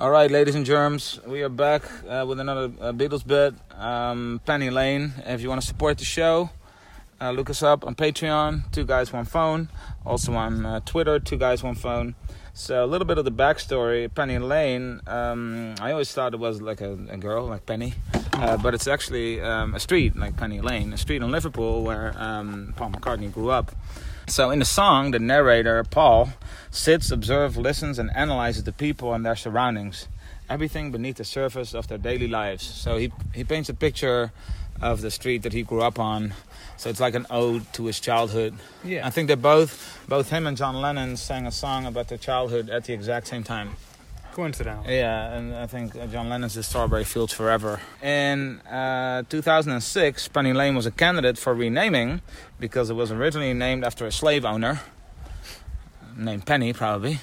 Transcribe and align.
All 0.00 0.10
right, 0.10 0.30
ladies 0.30 0.54
and 0.54 0.64
germs, 0.64 1.20
we 1.26 1.42
are 1.42 1.50
back 1.50 1.82
uh, 2.08 2.24
with 2.26 2.40
another 2.40 2.72
uh, 2.80 2.90
Beatles 2.90 3.26
bit. 3.26 3.52
Um, 3.78 4.40
Penny 4.46 4.70
Lane. 4.70 5.12
If 5.26 5.42
you 5.42 5.50
want 5.50 5.60
to 5.60 5.66
support 5.66 5.98
the 5.98 6.06
show, 6.06 6.48
uh, 7.20 7.32
look 7.32 7.50
us 7.50 7.62
up 7.62 7.86
on 7.86 7.94
Patreon. 7.94 8.72
Two 8.72 8.86
guys, 8.86 9.12
one 9.12 9.26
phone. 9.26 9.68
Also 10.06 10.32
on 10.32 10.64
uh, 10.64 10.80
Twitter, 10.86 11.20
two 11.20 11.36
guys, 11.36 11.62
one 11.62 11.74
phone. 11.74 12.14
So 12.54 12.82
a 12.82 12.86
little 12.86 13.06
bit 13.06 13.18
of 13.18 13.26
the 13.26 13.30
backstory. 13.30 14.08
Penny 14.14 14.38
Lane. 14.38 15.02
Um, 15.06 15.74
I 15.82 15.92
always 15.92 16.10
thought 16.10 16.32
it 16.32 16.40
was 16.40 16.62
like 16.62 16.80
a, 16.80 16.92
a 17.10 17.18
girl, 17.18 17.44
like 17.44 17.66
Penny, 17.66 17.92
uh, 18.32 18.56
but 18.56 18.72
it's 18.72 18.88
actually 18.88 19.42
um, 19.42 19.74
a 19.74 19.80
street, 19.80 20.16
like 20.16 20.34
Penny 20.34 20.62
Lane, 20.62 20.94
a 20.94 20.96
street 20.96 21.20
in 21.20 21.30
Liverpool 21.30 21.82
where 21.84 22.14
um, 22.16 22.72
Paul 22.74 22.92
McCartney 22.92 23.30
grew 23.30 23.50
up. 23.50 23.72
So 24.30 24.50
in 24.50 24.60
the 24.60 24.64
song, 24.64 25.10
the 25.10 25.18
narrator 25.18 25.82
Paul 25.82 26.30
sits, 26.70 27.10
observes, 27.10 27.56
listens, 27.56 27.98
and 27.98 28.14
analyzes 28.14 28.62
the 28.62 28.70
people 28.70 29.12
and 29.12 29.26
their 29.26 29.34
surroundings, 29.34 30.06
everything 30.48 30.92
beneath 30.92 31.16
the 31.16 31.24
surface 31.24 31.74
of 31.74 31.88
their 31.88 31.98
daily 31.98 32.28
lives. 32.28 32.62
So 32.62 32.96
he 32.96 33.12
he 33.34 33.42
paints 33.42 33.68
a 33.68 33.74
picture 33.74 34.30
of 34.80 35.00
the 35.00 35.10
street 35.10 35.42
that 35.42 35.52
he 35.52 35.64
grew 35.64 35.82
up 35.82 35.98
on. 35.98 36.34
So 36.76 36.90
it's 36.90 37.00
like 37.00 37.16
an 37.16 37.26
ode 37.28 37.70
to 37.72 37.86
his 37.86 37.98
childhood. 37.98 38.54
Yeah. 38.84 39.04
I 39.04 39.10
think 39.10 39.26
that 39.28 39.42
both, 39.42 40.00
both 40.08 40.30
him 40.30 40.46
and 40.46 40.56
John 40.56 40.76
Lennon, 40.80 41.16
sang 41.16 41.46
a 41.46 41.52
song 41.52 41.84
about 41.84 42.06
their 42.06 42.16
childhood 42.16 42.70
at 42.70 42.84
the 42.84 42.94
exact 42.94 43.26
same 43.26 43.42
time. 43.42 43.76
Coincidental. 44.40 44.90
Yeah, 44.90 45.34
and 45.34 45.54
I 45.54 45.66
think 45.66 45.92
John 46.10 46.30
Lennon's 46.30 46.54
"The 46.54 46.62
Strawberry 46.62 47.04
Fields 47.04 47.34
Forever." 47.34 47.78
In 48.02 48.60
uh, 48.60 49.22
2006, 49.28 50.28
Penny 50.28 50.54
Lane 50.54 50.74
was 50.74 50.86
a 50.86 50.90
candidate 50.90 51.36
for 51.36 51.52
renaming 51.52 52.22
because 52.58 52.88
it 52.88 52.94
was 52.94 53.12
originally 53.12 53.52
named 53.52 53.84
after 53.84 54.06
a 54.06 54.10
slave 54.10 54.46
owner 54.46 54.80
named 56.16 56.46
Penny, 56.46 56.72
probably. 56.72 57.18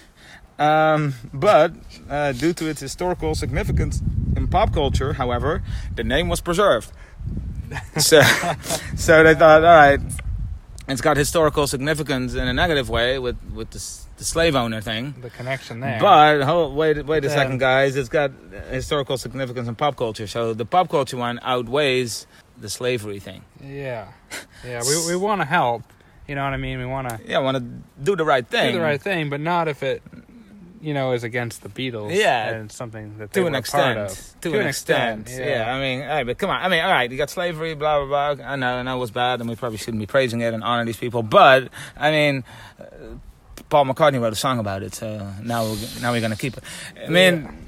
Um, 0.60 1.16
but 1.34 1.74
uh, 2.08 2.34
due 2.34 2.54
to 2.54 2.68
its 2.68 2.82
historical 2.82 3.34
significance 3.34 4.00
in 4.36 4.48
pop 4.48 4.72
culture, 4.72 5.14
however, 5.14 5.64
the 5.96 6.04
name 6.04 6.30
was 6.30 6.40
preserved. 6.40 6.92
so, 7.98 8.22
so 8.96 9.24
they 9.24 9.34
thought, 9.34 9.64
all 9.64 9.76
right, 9.76 10.00
it's 10.88 11.02
got 11.02 11.18
historical 11.18 11.68
significance 11.68 12.34
in 12.34 12.48
a 12.48 12.54
negative 12.54 12.90
way 12.90 13.20
with 13.20 13.38
with 13.54 13.70
the, 13.72 13.80
the 14.18 14.24
slave 14.24 14.56
owner 14.56 14.82
thing. 14.82 15.16
The 15.22 15.30
connection 15.30 15.80
there. 15.82 16.00
But 16.00 16.44
hold, 16.44 16.76
wait, 16.76 17.06
wait 17.06 17.26
a 17.26 17.30
second, 17.30 17.60
guys. 17.60 17.96
It's 17.96 18.10
got 18.10 18.32
historical 18.72 19.18
significance 19.18 19.68
in 19.68 19.76
pop 19.76 19.96
culture. 19.98 20.28
So 20.28 20.54
the 20.54 20.66
pop 20.66 20.90
culture 20.90 21.18
one 21.18 21.40
outweighs 21.44 22.26
the 22.60 22.70
slavery 22.70 23.20
thing. 23.20 23.44
yeah, 23.64 24.08
yeah, 24.66 24.82
we 24.88 25.08
we 25.08 25.16
want 25.16 25.42
to 25.42 25.46
help. 25.46 25.84
You 26.28 26.36
know 26.36 26.44
what 26.44 26.54
I 26.54 26.58
mean? 26.58 26.78
We 26.80 26.86
want 26.86 27.08
to 27.10 27.20
Yeah, 27.26 27.40
want 27.40 27.56
to 27.58 27.64
do 28.04 28.16
the 28.18 28.26
right 28.26 28.46
thing. 28.46 28.74
do 28.74 28.80
the 28.80 28.84
right 28.84 29.02
thing, 29.02 29.30
but 29.30 29.40
not 29.40 29.68
if 29.70 29.82
it, 29.82 30.02
you 30.82 30.94
know, 30.94 31.12
is 31.14 31.24
against 31.24 31.64
the 31.64 31.70
Beatles. 31.70 32.14
Yeah. 32.16 32.50
and 32.50 32.72
something 32.72 33.18
that 33.18 33.32
they 33.32 33.42
To 33.42 33.48
an 33.48 33.56
a 33.56 33.62
part 33.62 33.98
extent. 33.98 33.98
of. 34.00 34.42
To, 34.42 34.60
an, 34.60 34.68
extent. 34.68 35.30
Yeah. 35.30 35.74
I 35.74 35.80
mean, 35.80 36.02
all 36.02 36.08
right, 36.08 36.26
but 36.26 36.38
come 36.38 36.50
on. 36.50 36.62
I 36.62 36.68
mean, 36.70 36.84
all 36.84 36.92
right, 36.92 37.10
you 37.12 37.18
got 37.18 37.30
slavery, 37.30 37.74
blah, 37.76 38.06
blah, 38.06 38.36
blah. 38.36 38.46
I 38.46 38.56
know, 38.56 38.76
I 38.76 38.84
know 38.84 38.98
it 38.98 39.00
was 39.00 39.12
bad, 39.12 39.40
and 39.40 39.50
we 39.50 39.56
probably 39.56 39.78
shouldn't 39.78 40.00
be 40.00 40.06
praising 40.08 40.42
it 40.42 40.54
and 40.54 40.64
honor 40.64 40.86
these 40.86 40.98
people. 40.98 41.24
But, 41.24 41.70
I 41.96 42.12
mean, 42.12 42.44
uh, 42.80 42.86
Paul 43.70 43.86
McCartney 43.86 44.22
wrote 44.22 44.34
a 44.34 44.38
song 44.38 44.60
about 44.60 44.84
it, 44.84 44.94
so 44.94 45.32
now 45.44 45.64
we're, 45.64 46.02
now 46.02 46.12
we're 46.12 46.22
going 46.22 46.32
to 46.32 46.38
keep 46.38 46.58
it. 46.58 46.64
I 47.06 47.10
mean, 47.10 47.67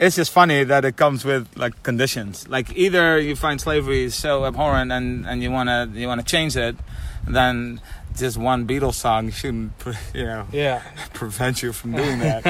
it's 0.00 0.16
just 0.16 0.32
funny 0.32 0.64
that 0.64 0.84
it 0.84 0.96
comes 0.96 1.24
with 1.24 1.44
like 1.56 1.74
conditions. 1.82 2.48
Like 2.48 2.68
either 2.84 3.18
you 3.20 3.36
find 3.36 3.60
slavery 3.60 4.10
so 4.10 4.44
abhorrent 4.46 4.90
and, 4.90 5.26
and 5.28 5.42
you 5.42 5.50
wanna 5.52 5.88
you 5.94 6.08
wanna 6.08 6.24
change 6.24 6.56
it, 6.56 6.74
then 7.28 7.80
just 8.16 8.36
one 8.38 8.66
Beatles 8.66 8.94
song 8.94 9.30
shouldn't 9.30 9.72
you 10.14 10.24
know 10.24 10.46
Yeah, 10.52 10.82
prevent 11.12 11.62
you 11.62 11.72
from 11.72 11.92
doing 11.92 12.18
that. 12.26 12.42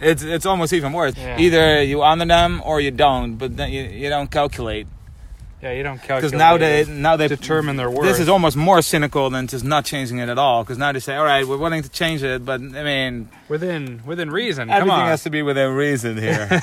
it's 0.00 0.22
it's 0.22 0.46
almost 0.46 0.72
even 0.72 0.92
worse. 0.92 1.14
Yeah. 1.16 1.38
Either 1.38 1.82
you 1.82 2.02
honor 2.02 2.26
them 2.26 2.62
or 2.64 2.80
you 2.80 2.90
don't, 2.90 3.36
but 3.36 3.56
then 3.56 3.70
you, 3.70 3.82
you 4.02 4.08
don't 4.08 4.30
calculate 4.30 4.86
yeah. 5.62 5.72
You 5.72 5.82
don't 5.82 5.98
calculate. 5.98 6.22
because 6.22 6.38
now 6.38 6.56
they 6.56 6.84
now 6.84 7.16
they 7.16 7.28
determine 7.28 7.76
their 7.76 7.90
worth. 7.90 8.06
This 8.06 8.20
is 8.20 8.28
almost 8.28 8.56
more 8.56 8.82
cynical 8.82 9.30
than 9.30 9.46
just 9.46 9.64
not 9.64 9.84
changing 9.84 10.18
it 10.18 10.28
at 10.28 10.38
all. 10.38 10.62
Because 10.62 10.78
now 10.78 10.92
they 10.92 11.00
say, 11.00 11.16
all 11.16 11.24
right, 11.24 11.46
we're 11.46 11.56
willing 11.56 11.82
to 11.82 11.88
change 11.88 12.22
it, 12.22 12.44
but 12.44 12.60
I 12.60 12.82
mean. 12.82 13.28
within 13.48 14.02
within 14.06 14.30
reason. 14.30 14.68
Come 14.68 14.76
Everything 14.76 15.06
has 15.06 15.22
to 15.24 15.30
be 15.30 15.42
within 15.42 15.72
reason 15.74 16.16
here. 16.16 16.62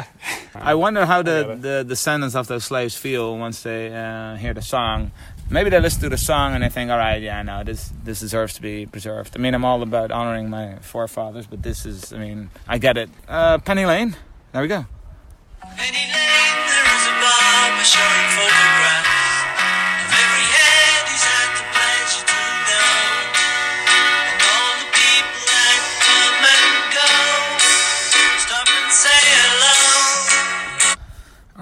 I 0.54 0.74
wonder 0.74 1.06
how 1.06 1.22
the, 1.22 1.56
the 1.58 1.84
descendants 1.86 2.34
of 2.34 2.46
those 2.46 2.64
slaves 2.64 2.96
feel 2.96 3.38
once 3.38 3.62
they 3.62 3.94
uh, 3.94 4.36
hear 4.36 4.54
the 4.54 4.62
song. 4.62 5.10
Maybe 5.50 5.70
they 5.70 5.80
listen 5.80 6.00
to 6.02 6.08
the 6.08 6.16
song 6.16 6.54
and 6.54 6.62
they 6.62 6.70
think, 6.70 6.90
"All 6.90 6.96
right, 6.96 7.20
yeah, 7.20 7.42
no, 7.42 7.62
this 7.62 7.92
this 8.04 8.20
deserves 8.20 8.54
to 8.54 8.62
be 8.62 8.86
preserved." 8.86 9.36
I 9.36 9.38
mean, 9.38 9.54
I'm 9.54 9.64
all 9.64 9.82
about 9.82 10.10
honoring 10.10 10.48
my 10.48 10.76
forefathers, 10.80 11.46
but 11.46 11.62
this 11.62 11.84
is, 11.84 12.12
I 12.12 12.18
mean, 12.18 12.50
I 12.66 12.78
get 12.78 12.96
it. 12.96 13.10
Uh, 13.28 13.58
Penny 13.58 13.84
Lane, 13.84 14.16
there 14.52 14.62
we 14.62 14.68
go. 14.68 14.86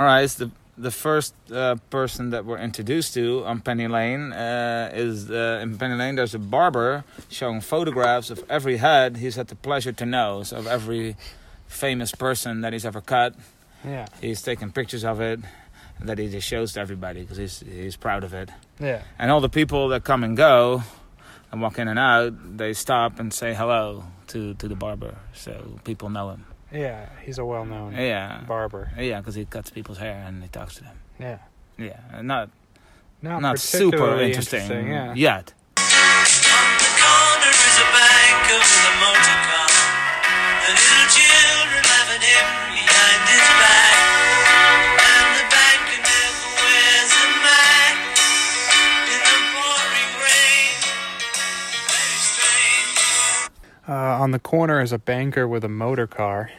All 0.00 0.06
right, 0.06 0.22
it's 0.24 0.36
the 0.36 0.50
the 0.78 0.90
first 0.90 1.34
uh, 1.52 1.76
person 1.90 2.30
that 2.30 2.46
we're 2.46 2.56
introduced 2.56 3.12
to 3.12 3.44
on 3.44 3.60
Penny 3.60 3.86
Lane 3.86 4.32
uh, 4.32 4.90
is 4.94 5.30
uh, 5.30 5.60
in 5.62 5.76
Penny 5.76 5.94
Lane. 5.94 6.14
There's 6.14 6.34
a 6.34 6.38
barber 6.38 7.04
showing 7.28 7.60
photographs 7.60 8.30
of 8.30 8.42
every 8.48 8.78
head 8.78 9.18
he's 9.18 9.36
had 9.36 9.48
the 9.48 9.56
pleasure 9.56 9.92
to 9.92 10.06
know, 10.06 10.42
so 10.42 10.56
of 10.56 10.66
every 10.66 11.16
famous 11.66 12.12
person 12.12 12.62
that 12.62 12.72
he's 12.72 12.86
ever 12.86 13.02
cut. 13.02 13.34
Yeah, 13.84 14.06
He's 14.22 14.40
taking 14.40 14.72
pictures 14.72 15.04
of 15.04 15.20
it 15.20 15.40
that 16.00 16.16
he 16.16 16.30
just 16.30 16.48
shows 16.48 16.72
to 16.72 16.80
everybody 16.80 17.20
because 17.20 17.36
he's 17.36 17.60
he's 17.60 17.96
proud 17.96 18.24
of 18.24 18.32
it. 18.32 18.48
yeah, 18.80 19.02
And 19.18 19.30
all 19.30 19.42
the 19.42 19.50
people 19.50 19.88
that 19.88 20.02
come 20.04 20.24
and 20.24 20.34
go 20.34 20.82
and 21.52 21.60
walk 21.60 21.78
in 21.78 21.88
and 21.88 21.98
out, 21.98 22.56
they 22.56 22.72
stop 22.72 23.20
and 23.20 23.34
say 23.34 23.52
hello 23.52 24.04
to 24.28 24.54
to 24.54 24.66
the 24.66 24.76
barber, 24.76 25.16
so 25.34 25.78
people 25.84 26.08
know 26.08 26.30
him. 26.30 26.46
Yeah. 26.72 27.08
He's 27.24 27.38
a 27.38 27.44
well-known 27.44 27.92
Yeah, 27.94 28.42
barber. 28.46 28.90
yeah, 28.98 29.18
because 29.20 29.34
he 29.34 29.44
cuts 29.44 29.70
people's 29.70 29.98
hair 29.98 30.24
and 30.26 30.42
he 30.42 30.48
talks 30.48 30.74
to 30.76 30.84
them. 30.84 30.96
Yeah, 31.18 31.38
Yeah, 31.78 32.20
not 32.22 32.50
not, 33.22 33.42
not 33.42 33.58
super 33.58 33.90
particularly 33.98 34.26
interesting, 34.32 34.88
Yeah, 34.88 35.12
yet. 35.14 35.52
Uh, 53.90 53.94
on 54.22 54.30
the 54.30 54.38
corner 54.38 54.80
is 54.80 54.92
a 54.92 54.98
banker 54.98 55.48
with 55.48 55.64
a 55.64 55.68
motor 55.68 56.06
car. 56.06 56.50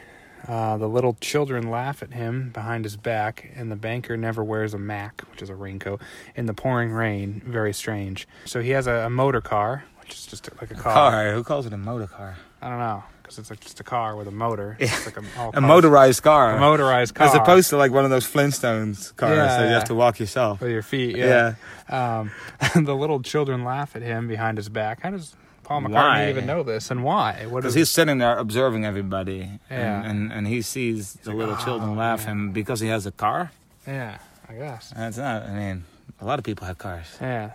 Uh, 0.46 0.76
the 0.76 0.88
little 0.88 1.16
children 1.20 1.70
laugh 1.70 2.02
at 2.02 2.12
him 2.12 2.50
behind 2.50 2.84
his 2.84 2.96
back, 2.96 3.50
and 3.54 3.70
the 3.72 3.76
banker 3.76 4.16
never 4.16 4.44
wears 4.44 4.74
a 4.74 4.78
mac, 4.78 5.22
which 5.30 5.40
is 5.40 5.48
a 5.48 5.54
raincoat, 5.54 6.02
in 6.36 6.44
the 6.46 6.52
pouring 6.52 6.90
rain. 6.92 7.40
Very 7.46 7.72
strange. 7.72 8.28
So 8.44 8.60
he 8.60 8.70
has 8.70 8.86
a, 8.86 9.06
a 9.06 9.10
motor 9.10 9.40
car, 9.40 9.84
which 10.00 10.12
is 10.12 10.26
just 10.26 10.50
like 10.60 10.70
a 10.70 10.74
car. 10.74 10.92
Car. 10.92 11.32
Who 11.32 11.42
calls 11.44 11.64
it 11.64 11.72
a 11.72 11.76
motor 11.78 12.06
car? 12.08 12.36
I 12.60 12.68
don't 12.68 12.80
know, 12.80 13.04
because 13.22 13.38
it's 13.38 13.50
like 13.50 13.60
just 13.60 13.78
a 13.80 13.84
car 13.84 14.14
with 14.16 14.26
a 14.28 14.32
motor. 14.32 14.76
It's 14.80 15.06
like 15.06 15.16
a, 15.16 15.50
A 15.54 15.60
motorized 15.60 16.22
car. 16.24 16.56
a 16.56 16.60
motorized 16.60 17.14
car. 17.14 17.28
As 17.28 17.34
opposed 17.34 17.70
to 17.70 17.76
like 17.76 17.92
one 17.92 18.04
of 18.04 18.10
those 18.10 18.26
Flintstones 18.30 19.14
cars 19.16 19.36
Yeah, 19.36 19.46
that 19.58 19.68
you 19.68 19.74
have 19.74 19.84
to 19.84 19.94
walk 19.94 20.18
yourself. 20.20 20.60
with 20.60 20.70
your 20.72 20.82
feet. 20.82 21.16
Yeah. 21.16 21.54
Yeah. 21.88 22.18
Um, 22.18 22.30
the 22.84 22.94
little 22.96 23.22
children 23.22 23.64
laugh 23.64 23.94
at 23.96 24.02
him 24.02 24.26
behind 24.28 24.58
his 24.58 24.68
back. 24.68 25.02
How 25.02 25.10
does 25.10 25.36
Paul 25.72 25.80
McCartney 25.90 25.92
Why? 25.92 26.28
even 26.28 26.44
know 26.46 26.62
this, 26.62 26.90
and 26.90 27.02
why? 27.02 27.46
Because 27.50 27.72
he's 27.74 27.88
sitting 27.88 28.18
there 28.18 28.36
observing 28.36 28.84
everybody, 28.84 29.58
Yeah. 29.70 29.98
and, 30.02 30.06
and 30.06 30.32
and 30.32 30.46
he 30.46 30.60
sees 30.60 31.14
the 31.14 31.30
like, 31.30 31.38
little 31.38 31.54
"Oh, 31.58 31.64
children 31.64 31.96
laugh 31.96 32.20
yeah." 32.24 32.32
him 32.32 32.52
because 32.52 32.80
he 32.80 32.88
has 32.88 33.06
a 33.06 33.12
car. 33.12 33.50
Yeah, 33.86 34.18
I 34.48 34.52
guess. 34.54 34.92
that's 34.94 35.16
not. 35.16 35.44
I 35.44 35.52
mean, 35.54 35.84
a 36.20 36.24
lot 36.26 36.38
of 36.38 36.44
people 36.44 36.66
have 36.66 36.76
cars. 36.78 37.06
Yeah, 37.20 37.52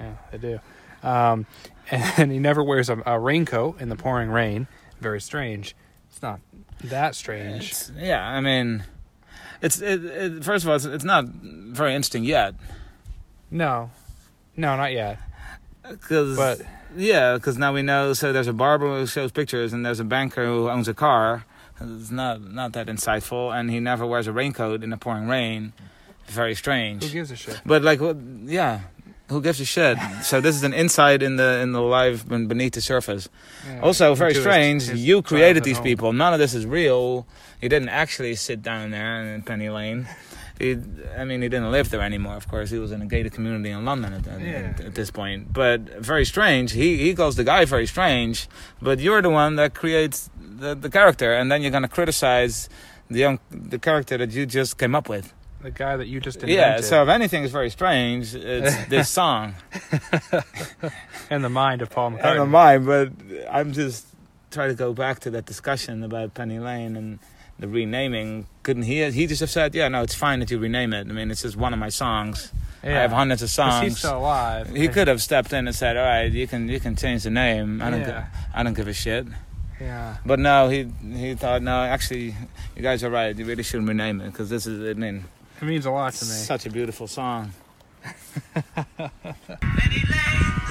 yeah, 0.00 0.14
they 0.32 0.38
do. 0.38 0.60
Um, 1.02 1.46
and 1.90 2.32
he 2.32 2.38
never 2.38 2.62
wears 2.64 2.88
a, 2.90 3.00
a 3.06 3.18
raincoat 3.20 3.80
in 3.80 3.88
the 3.88 3.96
pouring 3.96 4.30
rain. 4.30 4.66
Very 5.00 5.20
strange. 5.20 5.76
It's 6.10 6.22
not 6.22 6.40
that 6.84 7.14
strange. 7.14 7.70
It's, 7.70 7.92
yeah, 7.96 8.26
I 8.26 8.40
mean, 8.40 8.82
it's 9.62 9.80
it, 9.80 10.04
it, 10.04 10.44
first 10.44 10.64
of 10.64 10.70
all, 10.70 10.76
it's, 10.76 10.84
it's 10.86 11.04
not 11.04 11.26
very 11.26 11.94
interesting 11.94 12.24
yet. 12.24 12.54
No, 13.50 13.90
no, 14.56 14.76
not 14.76 14.92
yet. 14.92 15.18
Cause, 16.08 16.36
But 16.36 16.62
yeah, 16.96 17.34
because 17.34 17.58
now 17.58 17.72
we 17.72 17.82
know. 17.82 18.12
So 18.12 18.32
there's 18.32 18.48
a 18.48 18.52
barber 18.52 18.86
who 18.98 19.06
shows 19.06 19.32
pictures, 19.32 19.72
and 19.72 19.84
there's 19.84 20.00
a 20.00 20.04
banker 20.04 20.44
who 20.46 20.68
owns 20.68 20.88
a 20.88 20.94
car. 20.94 21.44
It's 21.80 22.10
not 22.10 22.40
not 22.42 22.72
that 22.72 22.86
insightful, 22.86 23.52
and 23.54 23.70
he 23.70 23.80
never 23.80 24.06
wears 24.06 24.26
a 24.26 24.32
raincoat 24.32 24.82
in 24.82 24.90
the 24.90 24.96
pouring 24.96 25.28
rain. 25.28 25.72
Very 26.26 26.54
strange. 26.54 27.02
who 27.04 27.10
gives 27.10 27.30
a 27.30 27.36
shit? 27.36 27.60
But 27.66 27.82
like, 27.82 28.00
what- 28.00 28.16
yeah, 28.44 28.80
Who 29.28 29.40
gives 29.42 29.60
a 29.60 29.64
shit? 29.64 29.98
so 30.22 30.40
this 30.40 30.54
is 30.56 30.62
an 30.62 30.72
insight 30.72 31.22
in 31.22 31.36
the 31.36 31.60
in 31.60 31.72
the 31.72 31.82
life 31.82 32.26
beneath 32.28 32.72
the 32.74 32.80
surface. 32.80 33.28
Yeah. 33.66 33.80
Also, 33.80 34.14
very 34.14 34.30
Into 34.30 34.40
his- 34.40 34.44
strange. 34.44 34.82
his 34.84 35.04
you 35.04 35.22
created 35.22 35.64
these 35.64 35.80
people. 35.80 36.12
None 36.12 36.32
of 36.32 36.38
this 36.38 36.54
is 36.54 36.64
real. 36.64 37.26
You 37.60 37.68
didn't 37.68 37.88
actually 37.90 38.34
sit 38.36 38.62
down 38.62 38.90
there 38.90 39.22
in 39.34 39.42
Penny 39.42 39.68
Lane. 39.68 40.06
He, 40.58 40.76
I 41.18 41.24
mean, 41.24 41.42
he 41.42 41.48
didn't 41.48 41.72
live 41.72 41.90
there 41.90 42.00
anymore. 42.00 42.36
Of 42.36 42.46
course, 42.48 42.70
he 42.70 42.78
was 42.78 42.92
in 42.92 43.02
a 43.02 43.06
gated 43.06 43.32
community 43.32 43.70
in 43.70 43.84
London 43.84 44.12
at, 44.12 44.26
at, 44.28 44.40
Yeah. 44.40 44.72
at 44.86 44.94
this 44.94 45.10
point. 45.10 45.52
But 45.52 45.80
very 46.00 46.24
strange. 46.24 46.72
He 46.72 46.98
he 46.98 47.14
calls 47.14 47.34
the 47.36 47.44
guy 47.44 47.64
very 47.64 47.86
strange. 47.86 48.48
But 48.80 49.00
you're 49.00 49.20
the 49.22 49.30
one 49.30 49.56
that 49.56 49.74
creates 49.74 50.30
the, 50.40 50.74
the 50.76 50.88
character, 50.90 51.32
and 51.34 51.50
then 51.50 51.62
you're 51.62 51.72
gonna 51.72 51.88
criticize 51.88 52.68
the 53.10 53.18
young 53.18 53.38
the 53.50 53.78
character 53.80 54.16
that 54.18 54.30
you 54.30 54.46
just 54.46 54.78
came 54.78 54.94
up 54.94 55.08
with. 55.08 55.32
The 55.60 55.70
guy 55.72 55.96
that 55.96 56.06
you 56.06 56.20
just 56.20 56.36
invented. 56.36 56.56
Yeah. 56.56 56.80
So 56.82 57.02
if 57.02 57.08
anything 57.08 57.42
is 57.42 57.50
very 57.50 57.70
strange, 57.70 58.34
it's 58.34 58.76
this 58.88 59.08
song. 59.08 59.54
in 61.30 61.42
the 61.42 61.48
mind 61.48 61.82
of 61.82 61.90
Paul 61.90 62.12
McCartney. 62.12 62.34
don't 62.36 62.50
mind, 62.50 62.86
but 62.86 63.08
I'm 63.50 63.72
just 63.72 64.06
trying 64.50 64.68
to 64.68 64.74
go 64.76 64.92
back 64.92 65.20
to 65.20 65.30
that 65.30 65.46
discussion 65.46 66.02
about 66.04 66.34
Penny 66.34 66.58
Lane 66.58 66.96
and 66.96 67.18
the 67.58 67.66
renaming. 67.66 68.46
Couldn't 68.64 68.82
he? 68.84 69.08
He 69.12 69.26
just 69.28 69.40
have 69.40 69.50
said, 69.50 69.72
"Yeah, 69.74 69.86
no, 69.88 70.02
it's 70.02 70.14
fine 70.16 70.40
that 70.40 70.50
you 70.50 70.58
rename 70.58 70.92
it. 70.92 71.06
I 71.08 71.12
mean, 71.12 71.30
it's 71.30 71.42
just 71.42 71.56
one 71.56 71.72
of 71.72 71.78
my 71.78 71.90
songs. 71.90 72.50
Yeah. 72.82 72.98
I 72.98 73.02
have 73.02 73.12
hundreds 73.12 73.42
of 73.42 73.50
songs." 73.50 73.84
He's 73.84 73.98
still 73.98 74.18
alive. 74.18 74.70
he 74.74 74.88
could 74.88 75.06
have 75.06 75.22
stepped 75.22 75.52
in 75.52 75.68
and 75.68 75.76
said, 75.76 75.96
"All 75.96 76.04
right, 76.04 76.32
you 76.32 76.48
can 76.48 76.68
you 76.68 76.80
can 76.80 76.96
change 76.96 77.22
the 77.22 77.30
name. 77.30 77.80
I 77.80 77.90
don't 77.90 78.00
Yeah. 78.00 78.22
gi- 78.22 78.26
I 78.54 78.62
don't 78.64 78.74
give 78.74 78.88
a 78.88 78.92
shit." 78.94 79.26
Yeah. 79.80 80.16
But 80.26 80.38
no, 80.40 80.68
he 80.70 80.88
he 81.14 81.34
thought, 81.34 81.62
"No, 81.62 81.82
actually, 81.82 82.34
you 82.74 82.82
guys 82.82 83.04
are 83.04 83.10
right. 83.10 83.36
You 83.38 83.44
really 83.44 83.62
shouldn't 83.62 83.88
rename 83.88 84.20
it 84.22 84.32
because 84.32 84.48
this 84.50 84.66
is 84.66 84.80
I 84.90 84.94
mean, 84.98 85.24
It 85.60 85.64
means 85.64 85.84
a 85.86 85.90
lot 85.90 86.14
to 86.14 86.24
me. 86.24 86.30
such 86.32 86.64
a 86.66 86.70
beautiful 86.70 87.06
song." 87.06 87.52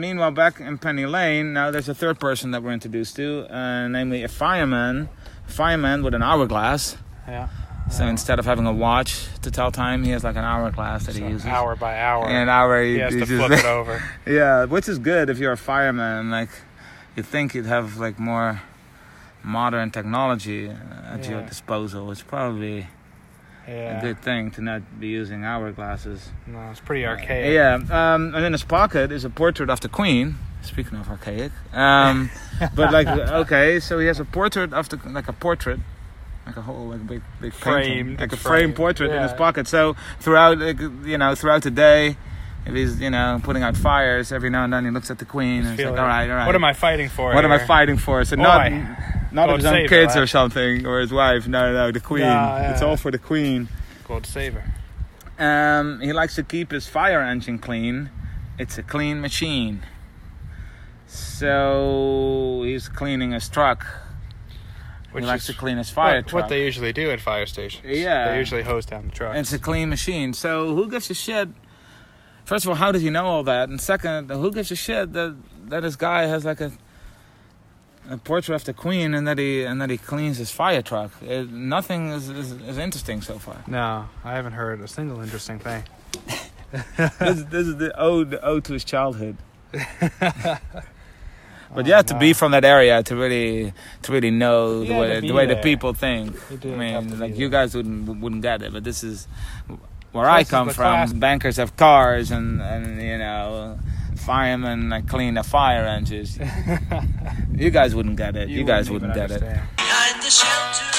Meanwhile, 0.00 0.30
back 0.32 0.60
in 0.60 0.78
Penny 0.78 1.04
Lane, 1.06 1.52
now 1.52 1.70
there's 1.70 1.88
a 1.88 1.94
third 1.94 2.18
person 2.18 2.50
that 2.52 2.62
we're 2.62 2.72
introduced 2.72 3.16
to, 3.16 3.46
uh, 3.54 3.86
namely 3.88 4.22
a 4.24 4.28
fireman. 4.28 5.08
A 5.46 5.50
fireman 5.52 6.02
with 6.02 6.14
an 6.14 6.22
hourglass. 6.22 6.96
Yeah. 7.28 7.48
So 7.90 8.06
instead 8.06 8.38
of 8.38 8.46
having 8.46 8.66
a 8.66 8.72
watch 8.72 9.26
to 9.42 9.50
tell 9.50 9.70
time, 9.72 10.04
he 10.04 10.10
has 10.12 10.22
like 10.24 10.36
an 10.36 10.44
hourglass 10.44 11.06
that 11.06 11.16
he 11.16 11.20
So 11.22 11.28
uses. 11.28 11.46
hour 11.46 11.76
by 11.76 11.98
hour. 11.98 12.24
And 12.26 12.36
an 12.36 12.48
hour, 12.48 12.82
he 12.82 12.98
has 12.98 13.12
to 13.12 13.18
just- 13.26 13.32
flip 13.32 13.50
it 13.52 13.64
over. 13.78 14.02
yeah, 14.26 14.64
which 14.64 14.88
is 14.88 14.98
good 14.98 15.28
if 15.28 15.38
you're 15.38 15.52
a 15.52 15.56
fireman. 15.58 16.30
Like, 16.30 16.50
you'd 17.16 17.26
think 17.26 17.54
you'd 17.54 17.66
have 17.66 17.98
like 17.98 18.18
more 18.18 18.62
modern 19.42 19.90
technology 19.90 20.68
uh, 20.70 21.14
at 21.14 21.28
your 21.28 21.42
disposal. 21.42 22.10
It's 22.12 22.22
probably 22.22 22.86
Yeah. 23.68 23.98
a 23.98 24.00
good 24.00 24.20
thing 24.22 24.50
to 24.52 24.60
not 24.62 24.82
be 24.98 25.08
using 25.08 25.40
hourglasses. 25.42 26.28
No, 26.46 26.70
it's 26.70 26.80
pretty 26.80 27.06
archaic. 27.06 27.54
Yeah, 27.54 27.74
um, 28.14 28.34
and 28.34 28.44
in 28.44 28.52
his 28.52 28.64
pocket 28.64 29.12
is 29.12 29.24
a 29.24 29.30
portrait 29.30 29.70
of 29.70 29.80
the 29.80 29.88
Queen. 29.88 30.36
Speaking 30.62 30.98
of 30.98 31.08
archaic, 31.08 31.52
um, 31.72 32.30
but 32.74 32.92
like 32.92 33.06
okay, 33.08 33.80
so 33.80 33.98
he 33.98 34.06
has 34.08 34.20
a 34.20 34.24
portrait 34.26 34.74
of 34.74 34.88
the 34.90 34.98
like 35.08 35.26
a 35.28 35.32
portrait, 35.32 35.80
like 36.44 36.56
a 36.56 36.62
whole 36.62 36.88
like 36.88 37.06
big 37.06 37.22
big 37.40 37.52
painting, 37.52 38.04
Framed, 38.16 38.20
like 38.20 38.32
a 38.32 38.34
it's 38.34 38.42
framed 38.42 38.62
framed, 38.62 38.76
portrait 38.76 39.10
in 39.10 39.22
his 39.22 39.32
pocket. 39.32 39.66
So 39.66 39.96
throughout 40.18 40.58
like, 40.58 40.78
you 40.80 41.16
know 41.16 41.34
throughout 41.34 41.62
the 41.62 41.70
day, 41.70 42.16
if 42.66 42.74
he's 42.74 43.00
you 43.00 43.08
know 43.08 43.40
putting 43.42 43.62
out 43.62 43.74
fires, 43.76 44.32
every 44.32 44.50
now 44.50 44.64
and 44.64 44.72
then 44.72 44.84
he 44.84 44.90
looks 44.90 45.10
at 45.10 45.18
the 45.18 45.24
Queen 45.24 45.64
and 45.64 45.78
he's 45.78 45.86
like, 45.86 45.98
all 45.98 46.06
right, 46.06 46.28
all 46.28 46.36
right, 46.36 46.46
What 46.46 46.54
am 46.54 46.64
I 46.64 46.74
fighting 46.74 47.08
for? 47.08 47.32
what 47.32 47.44
am 47.44 47.52
I 47.52 47.58
fighting 47.58 47.96
for? 47.96 48.22
So 48.24 48.36
not 48.36 48.68
Boy. 48.70 48.86
Not 49.32 49.46
God 49.46 49.50
of 49.50 49.56
his 49.58 49.66
own 49.66 49.88
kids 49.88 50.14
her, 50.14 50.22
or 50.22 50.26
something 50.26 50.86
or 50.86 51.00
his 51.00 51.12
wife. 51.12 51.46
No, 51.46 51.72
no, 51.72 51.90
the 51.92 52.00
Queen. 52.00 52.22
Yeah, 52.22 52.72
It's 52.72 52.80
yeah. 52.82 52.88
all 52.88 52.96
for 52.96 53.10
the 53.10 53.18
Queen. 53.18 53.68
God 54.06 54.26
save 54.26 54.54
her. 54.54 54.74
Um, 55.38 56.00
he 56.00 56.12
likes 56.12 56.34
to 56.34 56.42
keep 56.42 56.70
his 56.72 56.86
fire 56.86 57.20
engine 57.20 57.58
clean. 57.58 58.10
It's 58.58 58.76
a 58.76 58.82
clean 58.82 59.20
machine. 59.20 59.82
So 61.06 62.62
he's 62.64 62.88
cleaning 62.88 63.32
his 63.32 63.48
truck. 63.48 63.86
Which 65.12 65.24
he 65.24 65.26
likes 65.28 65.46
to 65.46 65.54
clean 65.54 65.76
his 65.78 65.90
fire 65.90 66.18
what, 66.18 66.28
truck. 66.28 66.42
what 66.42 66.48
they 66.48 66.62
usually 66.64 66.92
do 66.92 67.10
at 67.10 67.20
fire 67.20 67.46
stations. 67.46 67.84
Yeah. 67.84 68.30
They 68.30 68.38
usually 68.38 68.62
hose 68.62 68.86
down 68.86 69.06
the 69.06 69.12
truck. 69.12 69.34
it's 69.34 69.52
a 69.52 69.58
clean 69.58 69.88
machine. 69.88 70.32
So 70.34 70.72
who 70.74 70.88
gives 70.88 71.10
a 71.10 71.14
shit? 71.14 71.48
First 72.44 72.64
of 72.64 72.68
all, 72.70 72.76
how 72.76 72.92
does 72.92 73.02
he 73.02 73.10
know 73.10 73.26
all 73.26 73.42
that? 73.44 73.68
And 73.68 73.80
second, 73.80 74.30
who 74.30 74.52
gives 74.52 74.70
a 74.70 74.76
shit 74.76 75.12
that 75.14 75.36
that 75.68 75.80
this 75.80 75.96
guy 75.96 76.26
has 76.26 76.44
like 76.44 76.60
a 76.60 76.70
a 78.10 78.16
portrait 78.16 78.54
of 78.56 78.64
the 78.64 78.72
queen 78.74 79.14
and 79.14 79.26
that 79.26 79.38
he 79.38 79.62
and 79.64 79.80
that 79.80 79.90
he 79.90 79.98
cleans 79.98 80.38
his 80.38 80.50
fire 80.50 80.82
truck? 80.82 81.10
It, 81.22 81.50
nothing 81.50 82.08
is, 82.10 82.28
is 82.28 82.52
is 82.52 82.78
interesting 82.78 83.22
so 83.22 83.38
far. 83.38 83.56
no, 83.66 84.08
I 84.24 84.32
haven't 84.34 84.52
heard 84.52 84.80
a 84.80 84.88
single 84.88 85.20
interesting 85.20 85.58
thing. 85.58 85.84
this, 86.96 87.42
this 87.44 87.66
is 87.66 87.76
the 87.76 87.92
ode, 87.98 88.30
the 88.30 88.44
ode 88.44 88.64
to 88.64 88.72
his 88.74 88.84
childhood. 88.84 89.36
But 91.72 91.86
yeah, 91.86 92.00
oh, 92.00 92.02
to 92.02 92.18
be 92.18 92.32
from 92.32 92.50
that 92.52 92.64
area, 92.64 93.02
to 93.04 93.14
really, 93.14 93.72
to 94.02 94.12
really 94.12 94.30
know 94.32 94.84
the 94.84 94.92
way 94.94 95.20
the 95.20 95.32
way 95.32 95.46
the 95.46 95.56
people 95.56 95.92
think. 95.94 96.36
I 96.50 96.56
do 96.56 96.70
have 96.70 97.04
to 97.04 97.10
mean, 97.10 97.20
like 97.20 97.30
there. 97.30 97.40
you 97.40 97.48
guys 97.48 97.74
wouldn't 97.76 98.20
wouldn't 98.20 98.42
get 98.42 98.62
it, 98.62 98.72
but 98.72 98.82
this 98.82 99.04
is 99.04 99.28
where 100.10 100.28
I 100.28 100.42
come 100.42 100.68
from. 100.70 100.74
class- 100.74 101.12
Bankers 101.12 101.58
have 101.58 101.76
cars, 101.76 102.32
and 102.32 102.60
and 102.60 103.00
you 103.00 103.18
know, 103.18 103.78
firemen 104.20 104.90
like 104.90 105.08
clean 105.08 105.34
the 105.34 105.42
fire 105.42 105.84
engines. 105.86 106.38
you 107.54 107.70
guys 107.70 107.94
wouldn't 107.94 108.16
get 108.16 108.36
it. 108.36 108.48
You, 108.48 108.64
guys 108.64 108.90
wouldn't 108.90 109.16
even 109.16 109.28
get 109.28 109.30
it. 109.30 109.42
understand. 109.42 109.68
Behind 109.76 110.89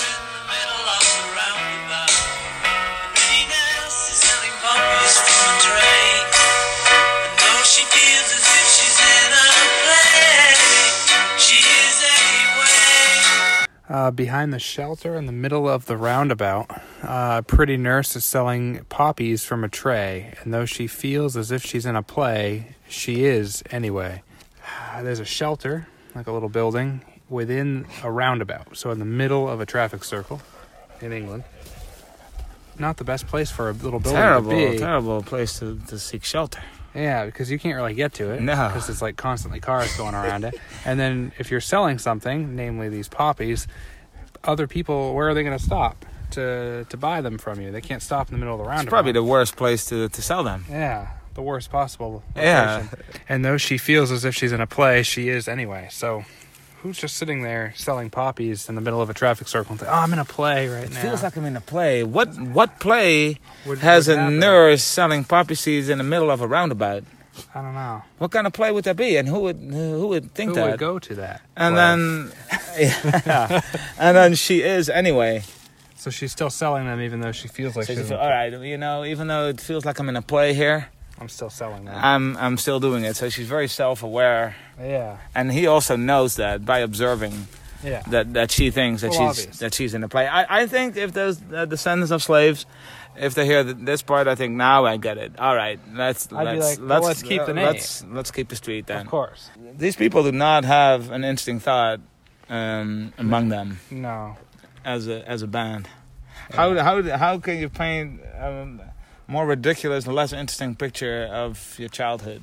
Uh, 13.91 14.09
behind 14.09 14.53
the 14.53 14.59
shelter 14.59 15.17
in 15.17 15.25
the 15.25 15.33
middle 15.33 15.67
of 15.67 15.85
the 15.85 15.97
roundabout, 15.97 16.71
uh, 17.03 17.39
a 17.39 17.43
pretty 17.45 17.75
nurse 17.75 18.15
is 18.15 18.23
selling 18.23 18.85
poppies 18.87 19.43
from 19.43 19.65
a 19.65 19.67
tray, 19.67 20.33
and 20.41 20.53
though 20.53 20.63
she 20.63 20.87
feels 20.87 21.35
as 21.35 21.51
if 21.51 21.61
she's 21.65 21.85
in 21.85 21.97
a 21.97 22.01
play, 22.01 22.73
she 22.87 23.25
is 23.25 23.61
anyway. 23.69 24.23
Uh, 24.93 25.03
There's 25.03 25.19
a 25.19 25.25
shelter, 25.25 25.87
like 26.15 26.27
a 26.27 26.31
little 26.31 26.47
building, 26.47 27.01
within 27.27 27.85
a 28.01 28.09
roundabout, 28.09 28.77
so 28.77 28.91
in 28.91 28.99
the 28.99 29.03
middle 29.03 29.49
of 29.49 29.59
a 29.59 29.65
traffic 29.65 30.05
circle 30.05 30.41
in 31.01 31.11
England. 31.11 31.43
Not 32.79 32.95
the 32.95 33.03
best 33.03 33.27
place 33.27 33.51
for 33.51 33.69
a 33.69 33.73
little 33.73 33.99
building 33.99 34.21
Terrible, 34.21 34.51
to 34.51 34.71
be. 34.71 34.77
terrible 34.77 35.21
place 35.21 35.59
to, 35.59 35.77
to 35.87 35.99
seek 35.99 36.23
shelter. 36.23 36.61
Yeah, 36.93 37.25
because 37.25 37.49
you 37.49 37.57
can't 37.59 37.75
really 37.75 37.93
get 37.93 38.13
to 38.15 38.31
it. 38.31 38.41
No. 38.41 38.67
Because 38.67 38.89
it's 38.89 39.01
like 39.01 39.15
constantly 39.15 39.59
cars 39.59 39.95
going 39.97 40.13
around 40.15 40.43
it. 40.43 40.55
And 40.85 40.99
then 40.99 41.31
if 41.39 41.49
you're 41.51 41.61
selling 41.61 41.99
something, 41.99 42.55
namely 42.55 42.89
these 42.89 43.07
poppies, 43.07 43.67
other 44.43 44.67
people, 44.67 45.13
where 45.15 45.29
are 45.29 45.33
they 45.33 45.43
going 45.43 45.57
to 45.57 45.63
stop 45.63 46.05
to 46.31 46.85
to 46.89 46.97
buy 46.97 47.21
them 47.21 47.37
from 47.37 47.61
you? 47.61 47.71
They 47.71 47.81
can't 47.81 48.01
stop 48.01 48.27
in 48.27 48.33
the 48.33 48.39
middle 48.39 48.55
of 48.55 48.59
the 48.59 48.65
roundabout. 48.65 48.83
It's 48.83 48.89
probably 48.89 49.11
the 49.13 49.23
worst 49.23 49.55
place 49.55 49.85
to, 49.85 50.09
to 50.09 50.21
sell 50.21 50.43
them. 50.43 50.65
yeah, 50.69 51.11
the 51.33 51.41
worst 51.41 51.71
possible. 51.71 52.23
Yeah. 52.35 52.87
And 53.29 53.45
though 53.45 53.57
she 53.57 53.77
feels 53.77 54.11
as 54.11 54.25
if 54.25 54.35
she's 54.35 54.51
in 54.51 54.59
a 54.61 54.67
play, 54.67 55.03
she 55.03 55.29
is 55.29 55.47
anyway. 55.47 55.87
So. 55.91 56.25
Who's 56.83 56.97
just 56.97 57.15
sitting 57.17 57.43
there 57.43 57.73
selling 57.75 58.09
poppies 58.09 58.67
in 58.67 58.75
the 58.75 58.81
middle 58.81 59.01
of 59.01 59.09
a 59.09 59.13
traffic 59.13 59.47
circle 59.47 59.71
and 59.73 59.79
think, 59.79 59.91
oh, 59.91 59.95
I'm 59.95 60.11
in 60.13 60.19
a 60.19 60.25
play 60.25 60.67
right 60.67 60.83
It 60.85 60.91
now? 60.93 61.01
feels 61.01 61.21
like 61.23 61.35
I'm 61.37 61.45
in 61.45 61.55
a 61.55 61.61
play. 61.61 62.03
What 62.03 62.29
what 62.39 62.79
play 62.79 63.37
Would- 63.67 63.79
has 63.79 64.07
would 64.07 64.17
a 64.17 64.21
happen. 64.21 64.39
nurse 64.39 64.83
selling 64.83 65.23
poppy 65.23 65.55
seeds 65.55 65.89
in 65.89 65.97
the 65.99 66.03
middle 66.03 66.31
of 66.31 66.41
a 66.41 66.47
roundabout? 66.47 67.03
I 67.55 67.61
don't 67.61 67.73
know. 67.75 68.01
What 68.17 68.31
kind 68.31 68.45
of 68.47 68.53
play 68.53 68.71
would 68.71 68.83
that 68.85 68.97
be? 68.97 69.15
And 69.17 69.27
who 69.27 69.39
would 69.41 69.57
who 69.57 70.07
would 70.07 70.33
think 70.33 70.49
Who 70.49 70.55
that? 70.55 70.71
would 70.71 70.79
go 70.79 70.97
to 70.99 71.15
that? 71.15 71.41
and 71.55 71.75
play? 71.75 72.85
then 72.85 73.23
yeah. 73.25 73.61
and 73.99 74.17
then 74.17 74.35
she 74.35 74.61
is 74.63 74.89
anyway. 74.89 75.43
So 75.97 76.09
she's 76.09 76.31
still 76.31 76.49
selling 76.49 76.85
them 76.85 76.99
even 76.99 77.21
though 77.21 77.31
she 77.31 77.47
feels 77.47 77.75
like 77.75 77.85
So 77.85 77.93
she's 77.93 78.07
feel, 78.09 78.17
a 78.17 78.21
play. 78.21 78.29
right, 78.29 78.61
you 78.63 78.77
know, 78.77 79.05
even 79.05 79.27
though 79.27 79.47
it 79.49 79.61
feels 79.61 79.85
like 79.85 79.99
I'm 79.99 80.09
in 80.09 80.15
a 80.15 80.21
play 80.23 80.53
here, 80.55 80.87
I'm 81.21 81.29
still 81.29 81.49
selling 81.51 81.85
that. 81.85 82.03
I'm 82.03 82.35
I'm 82.37 82.57
still 82.57 82.79
doing 82.79 83.03
it. 83.05 83.15
So 83.15 83.29
she's 83.29 83.47
very 83.47 83.67
self-aware, 83.67 84.55
yeah. 84.79 85.17
and 85.35 85.51
he 85.51 85.67
also 85.67 85.95
knows 85.95 86.35
that 86.37 86.65
by 86.65 86.79
observing 86.79 87.47
Yeah. 87.83 88.01
that 88.09 88.33
that 88.33 88.51
she 88.51 88.71
thinks 88.71 89.01
that 89.01 89.11
Well, 89.11 89.33
she's 89.33 89.39
obvious. 89.45 89.59
that 89.59 89.73
she's 89.73 89.93
in 89.93 90.01
the 90.01 90.07
play. 90.09 90.27
I 90.27 90.63
I 90.63 90.67
think 90.67 90.97
if 90.97 91.13
those 91.13 91.39
uh, 91.53 91.65
descendants 91.65 92.11
of 92.11 92.21
slaves. 92.23 92.65
If 93.13 93.33
they 93.35 93.45
hear 93.45 93.61
th- 93.65 93.75
this 93.81 94.01
part, 94.01 94.27
I 94.27 94.35
think 94.35 94.55
now 94.55 94.85
I 94.85 94.95
get 94.95 95.17
it. 95.17 95.37
All 95.37 95.53
right, 95.53 95.77
let's 95.93 96.31
I'd 96.31 96.43
let's 96.57 96.79
like, 96.79 96.79
well, 96.79 96.87
let's 96.87 97.05
let's 97.07 97.23
keep 97.23 97.45
the 97.45 97.53
name. 97.53 97.65
Let's 97.65 98.05
let's 98.05 98.31
keep 98.31 98.47
the 98.47 98.55
street 98.55 98.87
then. 98.87 99.01
Of 99.01 99.07
course. 99.11 99.49
These 99.77 99.97
people 99.97 100.23
do 100.23 100.31
not 100.31 100.63
have 100.63 101.11
an 101.11 101.25
interesting 101.25 101.59
thought 101.59 101.99
um, 102.49 103.11
among 103.17 103.49
them 103.49 103.79
No. 103.91 104.37
as 104.85 105.09
a 105.09 105.27
as 105.29 105.41
a 105.43 105.47
band. 105.47 105.89
How 106.55 106.73
how 106.79 107.03
how 107.17 107.37
can 107.39 107.57
you 107.59 107.67
paint 107.67 108.21
a 108.21 108.65
more 109.31 109.45
ridiculous 109.45 110.05
and 110.05 110.13
less 110.13 110.33
interesting 110.33 110.75
picture 110.75 111.23
of 111.31 111.75
your 111.79 111.89
childhood? 111.89 112.41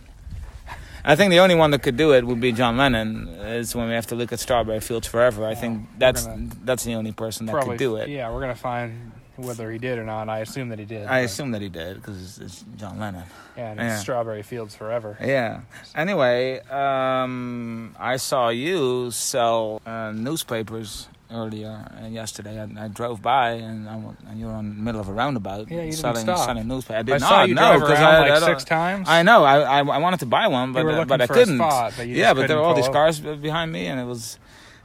I 1.04 1.14
think 1.16 1.30
the 1.30 1.38
only 1.40 1.54
one 1.54 1.70
that 1.72 1.82
could 1.82 1.96
do 1.96 2.12
it 2.12 2.24
would 2.26 2.40
be 2.40 2.50
John 2.52 2.76
Lennon. 2.76 3.28
Is 3.28 3.74
when 3.76 3.88
we 3.88 3.94
have 3.94 4.06
to 4.08 4.14
look 4.14 4.32
at 4.32 4.40
Strawberry 4.40 4.80
Fields 4.80 5.06
Forever. 5.06 5.44
I 5.46 5.50
Yeah, 5.50 5.54
think 5.60 5.88
that's 5.98 6.26
gonna- 6.26 6.48
that's 6.64 6.84
the 6.84 6.94
only 6.94 7.12
person 7.12 7.46
that 7.46 7.52
Probably 7.52 7.72
could 7.76 7.78
do 7.78 7.96
it. 7.96 8.08
Yeah, 8.08 8.30
we're 8.32 8.40
gonna 8.40 8.54
find 8.54 9.12
whether 9.36 9.70
he 9.70 9.78
did 9.78 9.98
or 9.98 10.04
not. 10.04 10.28
I 10.28 10.38
assume 10.40 10.70
that 10.70 10.78
he 10.78 10.84
did. 10.84 11.06
I 11.06 11.20
assume 11.20 11.52
that 11.52 11.62
he 11.62 11.68
did 11.68 11.96
because 11.96 12.20
it's, 12.22 12.38
it's 12.38 12.64
John 12.76 12.98
Lennon. 12.98 13.22
Yeah, 13.56 13.70
and 13.70 13.80
it's 13.80 13.86
yeah. 13.90 13.98
Strawberry 13.98 14.42
Fields 14.42 14.74
Forever. 14.74 15.16
Yeah. 15.22 15.60
Anyway, 15.94 16.58
um, 16.70 17.94
I 17.98 18.16
saw 18.16 18.48
you 18.48 19.10
sell 19.12 19.80
uh, 19.86 20.10
newspapers 20.12 21.08
earlier 21.30 21.84
uh, 22.02 22.06
yesterday. 22.06 22.60
I, 22.60 22.84
I 22.84 22.88
drove 22.88 23.20
by 23.22 23.50
and, 23.52 23.88
I, 23.88 23.94
and 24.30 24.38
you 24.40 24.46
were 24.46 24.56
in 24.58 24.76
the 24.76 24.82
middle 24.82 25.00
of 25.00 25.08
a 25.08 25.12
roundabout 25.12 25.70
Yeah, 25.70 25.76
you 25.78 25.82
didn't 25.90 25.94
selling 25.96 26.22
stop. 26.24 26.46
selling 26.46 26.66
newspapers. 26.68 26.98
I 26.98 27.02
did 27.02 27.22
I 27.22 27.30
not 27.30 27.48
you 27.48 27.54
no, 27.54 27.60
drive 27.78 27.80
'cause 27.80 27.90
around 27.90 28.14
I, 28.14 28.20
like 28.28 28.42
I 28.42 28.46
six 28.46 28.64
times. 28.64 29.08
I 29.08 29.22
know. 29.22 29.44
I, 29.44 29.60
I 29.60 29.78
I 29.80 29.98
wanted 29.98 30.20
to 30.20 30.26
buy 30.26 30.46
one, 30.48 30.72
but 30.72 30.86
uh, 30.86 31.04
but 31.04 31.20
I 31.20 31.26
couldn't. 31.26 31.56
spot, 31.58 31.94
but 31.96 32.08
yeah, 32.08 32.34
but 32.34 32.48
there 32.48 32.56
were 32.56 32.62
all 32.62 32.74
these 32.74 32.86
pull 32.86 32.96
up. 32.96 33.14
cars 33.14 33.20
behind 33.20 33.72
me, 33.72 33.86
and 33.86 34.00
it 34.00 34.04
was. 34.04 34.38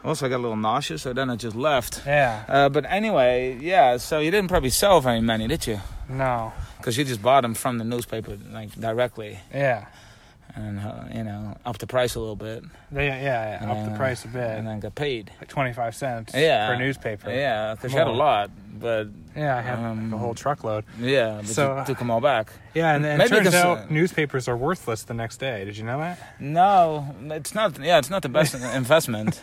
Also, 0.05 0.25
I 0.25 0.29
got 0.29 0.35
a 0.35 0.43
little 0.43 0.57
nauseous, 0.57 1.01
so 1.03 1.13
then 1.13 1.29
I 1.29 1.37
just 1.37 1.55
left. 1.55 2.01
Yeah, 2.05 2.43
Uh, 2.49 2.67
but 2.67 2.83
anyway, 2.89 3.57
yeah. 3.61 3.95
So 3.95 4.19
you 4.19 4.31
didn't 4.31 4.49
probably 4.49 4.69
sell 4.69 4.99
very 4.99 5.21
many, 5.21 5.47
did 5.47 5.65
you? 5.65 5.79
no, 6.09 6.51
Because 6.77 6.97
you 6.97 7.05
just 7.05 7.21
bought 7.21 7.43
them 7.43 7.53
from 7.53 7.77
the 7.77 7.85
newspaper, 7.85 8.37
like 8.51 8.73
directly, 8.77 9.39
yeah, 9.53 9.85
and 10.55 10.79
uh, 10.79 11.03
you 11.13 11.23
know, 11.23 11.57
up 11.65 11.77
the 11.79 11.87
price 11.87 12.15
a 12.15 12.19
little 12.19 12.35
bit, 12.35 12.63
they, 12.91 13.07
yeah, 13.07 13.59
yeah, 13.61 13.69
up 13.71 13.75
then, 13.77 13.85
the 13.87 13.93
uh, 13.93 13.97
price 13.97 14.23
a 14.25 14.27
bit, 14.27 14.51
and 14.57 14.67
then 14.67 14.79
got 14.79 14.93
paid. 14.95 15.31
like 15.39 15.49
twenty 15.49 15.73
five 15.73 15.95
cents 15.95 16.31
Yeah. 16.35 16.67
per 16.67 16.77
newspaper. 16.77 17.31
Yeah, 17.31 17.73
because 17.75 17.91
you 17.91 17.97
had 17.97 18.07
a 18.07 18.11
lot, 18.11 18.51
but 18.79 19.07
yeah, 19.35 19.57
I 19.57 19.61
had 19.61 19.79
Um, 19.79 20.13
a 20.13 20.17
whole 20.17 20.35
truckload. 20.35 20.83
yeah, 20.99 21.41
So, 21.43 21.77
you 21.79 21.85
took 21.85 21.97
them 21.99 22.11
all 22.11 22.21
back. 22.21 22.51
Yeah, 22.75 22.93
and, 22.95 23.05
and 23.05 23.21
it 23.21 23.29
Maybe 23.31 23.43
turns 23.43 23.55
out 23.55 23.77
uh, 23.77 23.85
newspapers 23.89 24.47
are 24.47 24.55
worthless 24.57 25.03
the 25.03 25.13
next 25.15 25.37
day. 25.37 25.65
Did 25.65 25.75
you 25.77 25.83
know 25.85 25.97
that? 25.99 26.19
No, 26.39 27.15
it's 27.31 27.55
not. 27.55 27.79
Yeah, 27.79 27.97
it's 27.97 28.09
not 28.11 28.21
the 28.21 28.29
best 28.29 28.53
investment. 28.75 29.41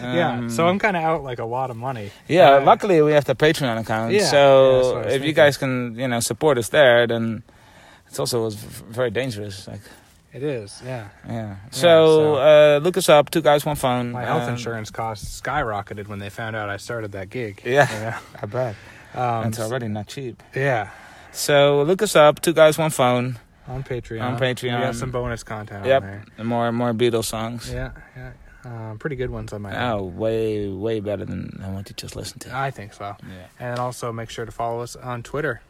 yeah, 0.00 0.32
Um, 0.38 0.50
so 0.50 0.68
I'm 0.68 0.78
kind 0.78 0.96
of 0.96 1.02
out 1.02 1.24
like 1.24 1.38
a 1.38 1.44
lot 1.44 1.70
of 1.70 1.76
money. 1.76 2.10
Yeah, 2.28 2.56
Uh, 2.56 2.60
luckily 2.64 3.00
we 3.02 3.12
have 3.12 3.24
the 3.24 3.34
Patreon 3.34 3.78
account. 3.80 4.12
Yeah, 4.12 4.20
yeah, 4.20 4.26
so 4.30 4.98
was 5.02 5.14
if 5.14 5.24
you 5.24 5.32
guys 5.32 5.56
can, 5.56 5.94
you 5.98 6.06
know, 6.08 6.20
support 6.20 6.58
us 6.58 6.68
there, 6.68 7.06
then 7.06 7.42
it's 8.08 8.18
also 8.18 8.42
was 8.44 8.54
very 8.56 9.10
dangerous. 9.10 9.66
Like, 9.68 9.80
It 10.32 10.42
is. 10.42 10.82
Yeah, 10.84 11.08
yeah. 11.26 11.56
So, 11.70 11.80
so- 11.80 12.34
Uh, 12.36 12.80
look 12.82 12.96
us 12.96 13.08
up. 13.08 13.30
Two 13.30 13.40
guys, 13.42 13.64
one 13.64 13.76
phone. 13.76 14.12
my 14.12 14.24
health 14.24 14.42
Um, 14.42 14.50
insurance 14.50 14.90
costs 14.90 15.40
skyrocketed 15.40 16.06
when 16.08 16.18
they 16.18 16.28
found 16.30 16.54
out 16.56 16.68
I 16.68 16.76
started 16.76 17.12
that 17.12 17.30
gig. 17.30 17.62
Yeah. 17.64 17.88
you 17.92 18.00
know? 18.10 18.16
I 18.42 18.46
bet 18.46 18.74
Um, 19.14 19.46
it's 19.48 19.58
already 19.60 19.88
not 19.88 20.06
cheap. 20.06 20.42
Yeah, 20.54 20.90
So 21.32 21.82
look 21.82 22.02
us 22.02 22.14
up. 22.16 22.40
Two 22.40 22.52
guys, 22.52 22.76
one 22.78 22.90
phone. 22.90 23.38
on 23.66 23.82
Patreon. 23.84 24.22
On 24.22 24.38
Patreon. 24.38 24.78
we 24.80 24.84
got 24.86 24.94
some 24.96 25.10
bonus 25.10 25.42
content 25.44 25.84
Yep. 25.86 26.02
on 26.02 26.08
there. 26.08 26.24
And 26.38 26.48
more, 26.48 26.72
more 26.72 26.92
Beatles 26.92 27.24
songs. 27.26 27.70
Yeah, 27.72 27.90
yeah, 28.16 28.32
um, 28.64 28.98
pretty 28.98 29.16
good 29.16 29.30
ones 29.30 29.52
on 29.52 29.62
my. 29.62 29.90
Oh, 29.92 30.02
way, 30.04 30.68
way 30.68 31.00
better 31.00 31.24
than, 31.24 31.56
than 31.58 31.74
what 31.74 31.88
you 31.88 31.94
just 31.94 32.16
listened 32.16 32.40
to. 32.42 32.54
I 32.56 32.70
think 32.70 32.92
so. 32.94 33.16
Yeah. 33.22 33.46
And 33.60 33.78
also 33.78 34.12
make 34.12 34.30
sure 34.30 34.44
to 34.46 34.52
follow 34.52 34.80
us 34.82 34.94
on 34.96 35.22
Twitter 35.22 35.60